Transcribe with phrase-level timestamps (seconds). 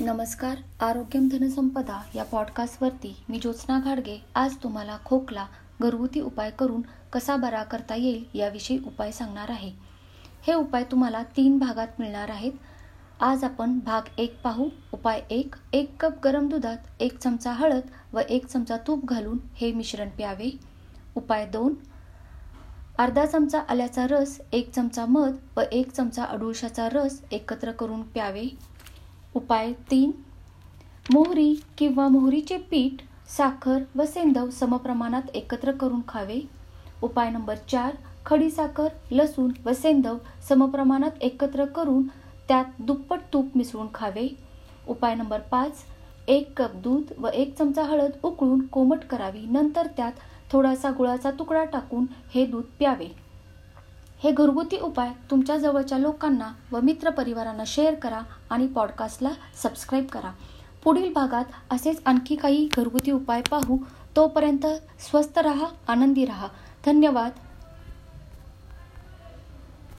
[0.00, 4.18] नमस्कार आरोग्यम धनसंपदा या पॉडकास्टवरती मी ज्योत्स्ना घाडगे.
[4.34, 5.46] आज तुम्हाला खोकला
[5.80, 6.82] घरगुती उपाय करून
[7.12, 9.72] कसा बरा करता येईल याविषयी उपाय सांगणार आहे.
[10.46, 12.52] हे उपाय तुम्हाला तीन भागात मिळणार आहेत.
[13.20, 14.68] आज आपण भाग एक पाहू.
[14.92, 19.72] उपाय एक एक कप गरम दुधात एक चमचा हळद व एक चमचा तूप घालून हे
[19.72, 20.50] मिश्रण प्यावे.
[21.16, 21.74] उपाय दोन
[22.98, 28.77] अर्धा चमचा आल्याचा रस एक चमचा मध व एक चमचा अडुळशाचा रस एकत्र करून प्यावे.
[29.36, 30.10] उपाय तीन.
[31.12, 36.40] मोहरी किंवा मोहरीचे पीठ साखर व सेंदव समप्रमाणात एकत्र करून खावे.
[37.02, 40.16] उपाय नंबर चार खडीसाखर लसूण व सेंदव
[40.48, 42.06] समप्रमाणात एकत्र करून
[42.48, 44.28] त्यात दुप्पट तूप मिसळून खावे.
[44.88, 45.72] उपाय नंबर पाच
[46.28, 49.40] एक कप दूध व एक चमचा हळद उकळून कोमट करावी.
[49.40, 50.12] नंतर त्यात
[50.52, 53.27] थोडासा गुळाचा तुकडा टाकून हे दूध प्यावे.
[54.24, 59.30] हे घरगुती उपाय तुमच्या जवळच्या लोकांना व मित्रपरिवारांना शेअर करा आणि पॉडकास्टला
[59.62, 60.30] सबस्क्राईब करा.
[60.84, 63.78] पुढील भागात असेच आणखी काही घरगुती उपाय पाहू.
[64.16, 64.66] तोपर्यंत
[65.00, 66.48] स्वस्त रहा आनंदी रहा.
[66.86, 67.30] धन्यवाद.